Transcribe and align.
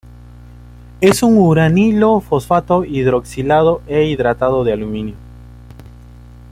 Es 0.99 1.21
un 1.21 1.37
uranilo-fosfato 1.37 2.83
hidroxilado 2.85 3.83
e 3.87 4.05
hidratado 4.05 4.63
de 4.63 4.73
aluminio. 4.73 5.13